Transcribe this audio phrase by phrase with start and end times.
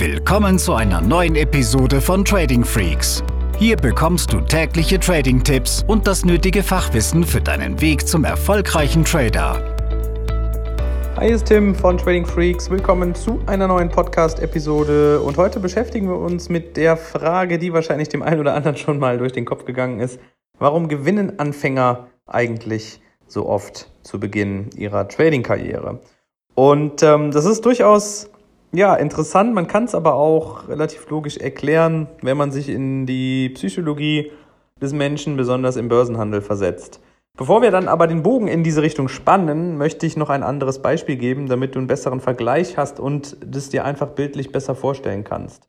[0.00, 3.22] Willkommen zu einer neuen Episode von Trading Freaks.
[3.58, 9.62] Hier bekommst du tägliche Trading-Tipps und das nötige Fachwissen für deinen Weg zum erfolgreichen Trader.
[11.16, 12.70] Hi, ist Tim von Trading Freaks.
[12.70, 15.20] Willkommen zu einer neuen Podcast-Episode.
[15.20, 18.98] Und heute beschäftigen wir uns mit der Frage, die wahrscheinlich dem einen oder anderen schon
[18.98, 20.18] mal durch den Kopf gegangen ist.
[20.58, 26.00] Warum gewinnen Anfänger eigentlich so oft zu Beginn ihrer Trading-Karriere?
[26.54, 28.30] Und ähm, das ist durchaus
[28.72, 29.54] ja, interessant.
[29.54, 34.30] Man kann es aber auch relativ logisch erklären, wenn man sich in die Psychologie
[34.80, 37.00] des Menschen, besonders im Börsenhandel, versetzt.
[37.36, 40.80] Bevor wir dann aber den Bogen in diese Richtung spannen, möchte ich noch ein anderes
[40.80, 45.24] Beispiel geben, damit du einen besseren Vergleich hast und das dir einfach bildlich besser vorstellen
[45.24, 45.68] kannst.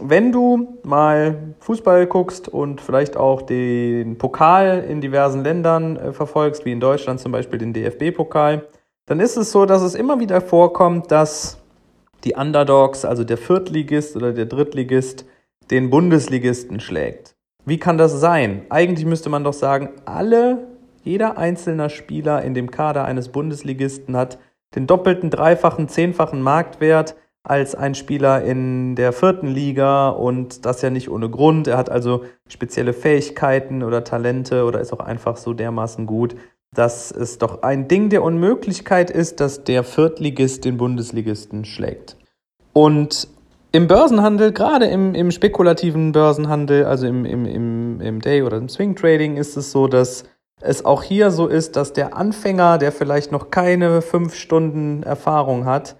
[0.00, 6.64] Wenn du mal Fußball guckst und vielleicht auch den Pokal in diversen Ländern äh, verfolgst,
[6.64, 8.66] wie in Deutschland zum Beispiel den DFB-Pokal,
[9.06, 11.61] dann ist es so, dass es immer wieder vorkommt, dass
[12.24, 15.24] die Underdogs, also der Viertligist oder der Drittligist,
[15.70, 17.34] den Bundesligisten schlägt.
[17.64, 18.62] Wie kann das sein?
[18.70, 20.66] Eigentlich müsste man doch sagen, alle,
[21.04, 24.38] jeder einzelne Spieler in dem Kader eines Bundesligisten hat
[24.74, 30.90] den doppelten, dreifachen, zehnfachen Marktwert als ein Spieler in der vierten Liga und das ja
[30.90, 31.66] nicht ohne Grund.
[31.66, 36.36] Er hat also spezielle Fähigkeiten oder Talente oder ist auch einfach so dermaßen gut,
[36.74, 42.16] dass es doch ein Ding der Unmöglichkeit ist, dass der Viertligist den Bundesligisten schlägt.
[42.72, 43.28] Und
[43.72, 48.68] im Börsenhandel, gerade im, im spekulativen Börsenhandel, also im, im, im, im Day- oder im
[48.68, 50.24] Swing Trading, ist es so, dass
[50.60, 55.64] es auch hier so ist, dass der Anfänger, der vielleicht noch keine fünf Stunden Erfahrung
[55.64, 55.96] hat,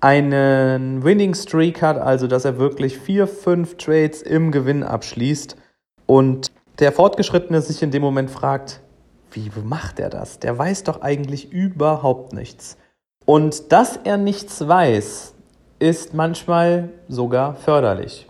[0.00, 5.56] einen Winning Streak hat, also dass er wirklich vier, fünf Trades im Gewinn abschließt
[6.06, 8.80] und der Fortgeschrittene sich in dem Moment fragt,
[9.32, 10.38] wie macht er das?
[10.38, 12.76] Der weiß doch eigentlich überhaupt nichts.
[13.26, 15.34] Und dass er nichts weiß,
[15.80, 18.28] ist manchmal sogar förderlich.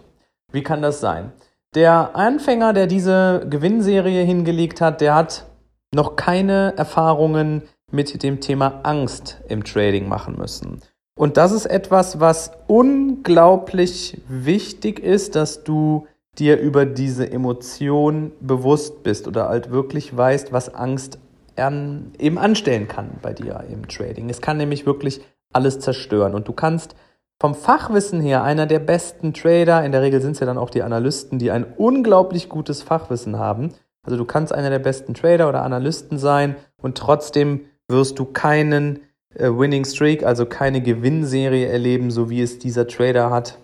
[0.53, 1.33] Wie kann das sein?
[1.75, 5.47] Der Anfänger, der diese Gewinnserie hingelegt hat, der hat
[5.95, 7.63] noch keine Erfahrungen
[7.93, 10.81] mit dem Thema Angst im Trading machen müssen.
[11.17, 16.07] Und das ist etwas, was unglaublich wichtig ist, dass du
[16.39, 21.19] dir über diese Emotion bewusst bist oder halt wirklich weißt, was Angst
[21.57, 24.31] an, eben anstellen kann bei dir im Trading.
[24.31, 25.21] Es kann nämlich wirklich
[25.53, 26.95] alles zerstören und du kannst
[27.41, 30.69] vom Fachwissen her einer der besten Trader, in der Regel sind es ja dann auch
[30.69, 33.73] die Analysten, die ein unglaublich gutes Fachwissen haben.
[34.03, 39.01] Also du kannst einer der besten Trader oder Analysten sein und trotzdem wirst du keinen
[39.35, 43.59] äh, Winning Streak, also keine Gewinnserie erleben, so wie es dieser Trader hat,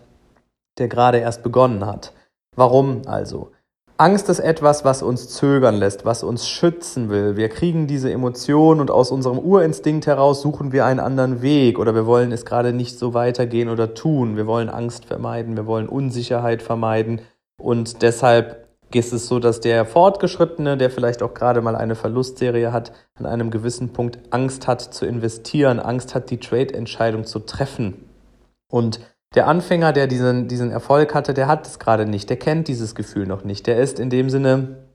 [0.79, 2.15] der gerade erst begonnen hat.
[2.55, 3.53] Warum also?
[3.99, 7.37] Angst ist etwas, was uns zögern lässt, was uns schützen will.
[7.37, 11.95] Wir kriegen diese Emotion und aus unserem Urinstinkt heraus suchen wir einen anderen Weg oder
[11.95, 14.37] wir wollen es gerade nicht so weitergehen oder tun.
[14.37, 17.23] Wir wollen Angst vermeiden, wir wollen Unsicherheit vermeiden
[17.59, 22.73] und deshalb ist es so, dass der Fortgeschrittene, der vielleicht auch gerade mal eine Verlustserie
[22.73, 28.05] hat, an einem gewissen Punkt Angst hat zu investieren, Angst hat, die Trade-Entscheidung zu treffen.
[28.71, 29.01] Und
[29.35, 32.95] der Anfänger, der diesen, diesen Erfolg hatte, der hat es gerade nicht, der kennt dieses
[32.95, 33.67] Gefühl noch nicht.
[33.67, 34.87] Der ist in dem Sinne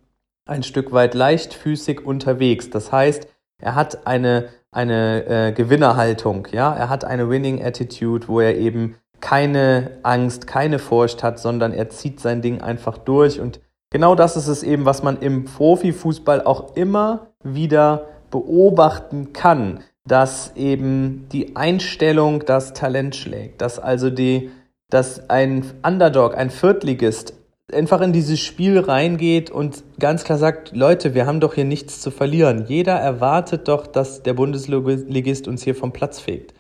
[0.46, 2.70] ein Stück weit leichtfüßig unterwegs.
[2.70, 3.28] Das heißt,
[3.62, 8.96] er hat eine, eine äh, Gewinnerhaltung, ja, er hat eine Winning Attitude, wo er eben
[9.20, 13.40] keine Angst, keine Furcht hat, sondern er zieht sein Ding einfach durch.
[13.40, 19.84] Und genau das ist es eben, was man im Profifußball auch immer wieder beobachten kann
[20.08, 24.50] dass eben die Einstellung das Talent schlägt, dass also die,
[24.90, 27.34] dass ein Underdog, ein Viertligist
[27.72, 32.02] einfach in dieses Spiel reingeht und ganz klar sagt, Leute, wir haben doch hier nichts
[32.02, 32.66] zu verlieren.
[32.68, 36.54] Jeder erwartet doch, dass der Bundesligist uns hier vom Platz fegt.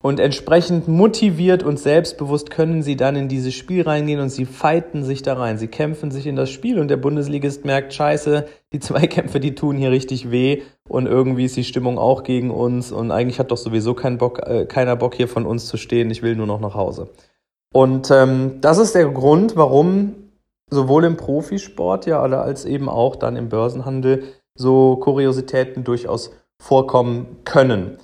[0.00, 5.02] Und entsprechend motiviert und selbstbewusst können sie dann in dieses Spiel reingehen und sie fighten
[5.02, 5.58] sich da rein.
[5.58, 9.76] Sie kämpfen sich in das Spiel und der Bundesligist merkt, scheiße, die Zweikämpfe, die tun
[9.76, 13.56] hier richtig weh und irgendwie ist die Stimmung auch gegen uns und eigentlich hat doch
[13.56, 16.60] sowieso kein Bock, äh, keiner Bock hier von uns zu stehen, ich will nur noch
[16.60, 17.08] nach Hause.
[17.72, 20.14] Und ähm, das ist der Grund, warum
[20.70, 24.22] sowohl im Profisport ja als eben auch dann im Börsenhandel
[24.54, 26.30] so Kuriositäten durchaus
[26.60, 27.98] vorkommen können.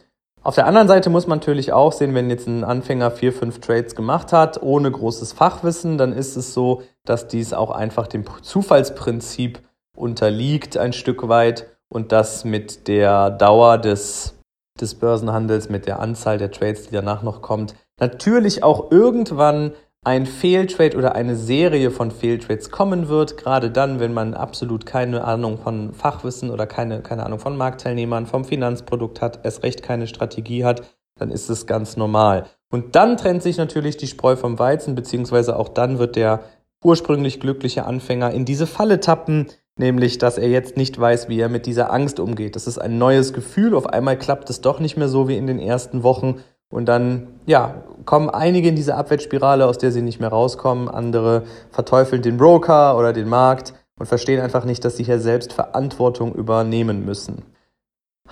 [0.45, 3.61] Auf der anderen Seite muss man natürlich auch sehen, wenn jetzt ein Anfänger vier, fünf
[3.61, 8.25] Trades gemacht hat, ohne großes Fachwissen, dann ist es so, dass dies auch einfach dem
[8.43, 9.63] Zufallsprinzip
[9.97, 14.39] unterliegt ein Stück weit und das mit der Dauer des,
[14.79, 19.73] des Börsenhandels, mit der Anzahl der Trades, die danach noch kommt, natürlich auch irgendwann
[20.05, 25.25] ein Fehltrade oder eine Serie von Fehltrades kommen wird, gerade dann, wenn man absolut keine
[25.25, 30.07] Ahnung von Fachwissen oder keine, keine Ahnung von Marktteilnehmern, vom Finanzprodukt hat, erst recht keine
[30.07, 30.83] Strategie hat,
[31.19, 32.47] dann ist es ganz normal.
[32.71, 36.41] Und dann trennt sich natürlich die Spreu vom Weizen, beziehungsweise auch dann wird der
[36.85, 39.47] ursprünglich glückliche Anfänger in diese Falle tappen,
[39.79, 42.57] nämlich dass er jetzt nicht weiß, wie er mit dieser Angst umgeht.
[42.57, 45.47] Das ist ein neues Gefühl, auf einmal klappt es doch nicht mehr so wie in
[45.47, 46.43] den ersten Wochen
[46.75, 51.45] und dann, ja, kommen einige in diese Abwärtsspirale, aus der sie nicht mehr rauskommen, andere
[51.71, 56.35] verteufeln den Broker oder den Markt und verstehen einfach nicht, dass sie hier selbst Verantwortung
[56.35, 57.45] übernehmen müssen.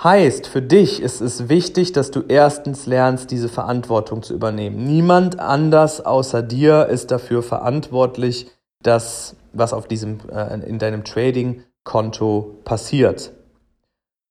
[0.03, 4.83] Heißt, für dich ist es wichtig, dass du erstens lernst, diese Verantwortung zu übernehmen.
[4.85, 8.51] Niemand anders außer dir ist dafür verantwortlich,
[8.83, 13.31] dass was auf diesem, äh, in deinem Trading-Konto passiert.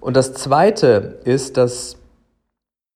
[0.02, 1.96] Und das zweite ist, dass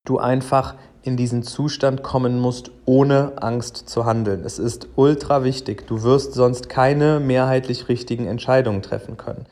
[0.05, 4.43] du einfach in diesen Zustand kommen musst, ohne Angst zu handeln.
[4.43, 5.85] Es ist ultra wichtig.
[5.87, 9.45] Du wirst sonst keine mehrheitlich richtigen Entscheidungen treffen können.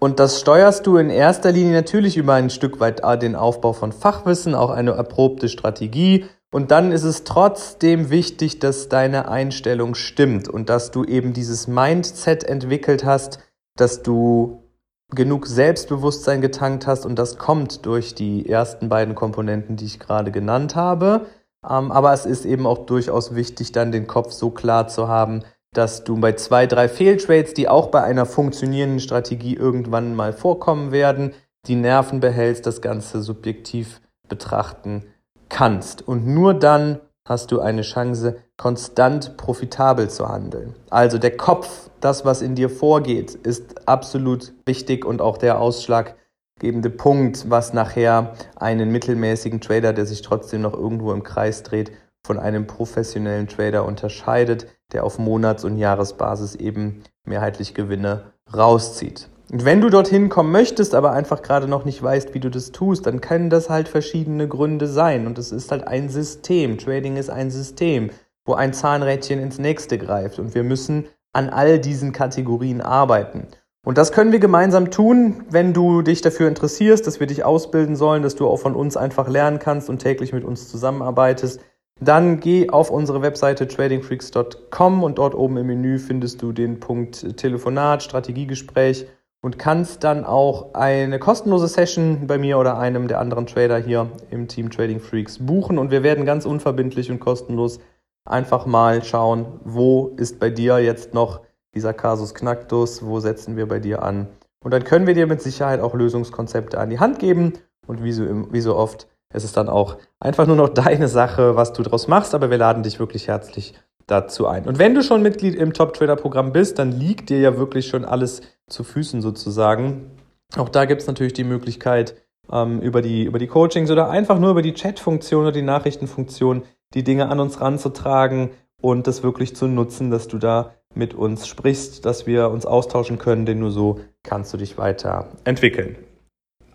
[0.00, 3.72] Und das steuerst du in erster Linie natürlich über ein Stück weit äh, den Aufbau
[3.72, 6.26] von Fachwissen, auch eine erprobte Strategie.
[6.52, 11.66] Und dann ist es trotzdem wichtig, dass deine Einstellung stimmt und dass du eben dieses
[11.66, 13.40] Mindset entwickelt hast,
[13.76, 14.67] dass du
[15.14, 20.30] genug Selbstbewusstsein getankt hast und das kommt durch die ersten beiden Komponenten, die ich gerade
[20.30, 21.26] genannt habe.
[21.68, 25.42] Ähm, aber es ist eben auch durchaus wichtig, dann den Kopf so klar zu haben,
[25.72, 30.92] dass du bei zwei, drei Fehltrades, die auch bei einer funktionierenden Strategie irgendwann mal vorkommen
[30.92, 31.32] werden,
[31.66, 35.04] die Nerven behältst, das Ganze subjektiv betrachten
[35.48, 36.06] kannst.
[36.06, 40.74] Und nur dann hast du eine Chance, konstant profitabel zu handeln.
[40.88, 46.90] Also der Kopf, das, was in dir vorgeht, ist absolut wichtig und auch der ausschlaggebende
[46.90, 51.92] Punkt, was nachher einen mittelmäßigen Trader, der sich trotzdem noch irgendwo im Kreis dreht,
[52.26, 59.28] von einem professionellen Trader unterscheidet, der auf Monats- und Jahresbasis eben mehrheitlich Gewinne rauszieht.
[59.50, 62.70] Und wenn du dorthin kommen möchtest, aber einfach gerade noch nicht weißt, wie du das
[62.70, 65.26] tust, dann können das halt verschiedene Gründe sein.
[65.26, 66.76] Und es ist halt ein System.
[66.76, 68.10] Trading ist ein System,
[68.44, 70.38] wo ein Zahnrädchen ins nächste greift.
[70.38, 73.46] Und wir müssen an all diesen Kategorien arbeiten.
[73.86, 77.96] Und das können wir gemeinsam tun, wenn du dich dafür interessierst, dass wir dich ausbilden
[77.96, 81.60] sollen, dass du auch von uns einfach lernen kannst und täglich mit uns zusammenarbeitest.
[82.00, 87.38] Dann geh auf unsere Webseite tradingfreaks.com und dort oben im Menü findest du den Punkt
[87.38, 89.06] Telefonat, Strategiegespräch
[89.40, 94.10] und kannst dann auch eine kostenlose Session bei mir oder einem der anderen Trader hier
[94.30, 95.78] im Team Trading Freaks buchen.
[95.78, 97.78] Und wir werden ganz unverbindlich und kostenlos
[98.24, 101.40] einfach mal schauen, wo ist bei dir jetzt noch
[101.74, 104.28] dieser Kasus Knacktus, wo setzen wir bei dir an.
[104.64, 107.52] Und dann können wir dir mit Sicherheit auch Lösungskonzepte an die Hand geben.
[107.86, 111.54] Und wie so, wie so oft es ist dann auch einfach nur noch deine Sache,
[111.54, 113.74] was du daraus machst, aber wir laden dich wirklich herzlich
[114.08, 114.66] dazu ein.
[114.66, 117.86] Und wenn du schon Mitglied im Top Trader Programm bist, dann liegt dir ja wirklich
[117.86, 120.10] schon alles zu Füßen sozusagen.
[120.56, 122.16] Auch da gibt es natürlich die Möglichkeit,
[122.50, 126.62] ähm, über, die, über die Coachings oder einfach nur über die Chat-Funktion oder die Nachrichtenfunktion
[126.94, 128.50] die Dinge an uns ranzutragen
[128.80, 133.18] und das wirklich zu nutzen, dass du da mit uns sprichst, dass wir uns austauschen
[133.18, 135.96] können, denn nur so kannst du dich weiterentwickeln.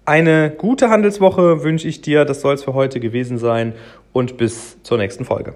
[0.05, 2.25] Eine gute Handelswoche wünsche ich dir.
[2.25, 3.73] Das soll es für heute gewesen sein
[4.11, 5.55] und bis zur nächsten Folge.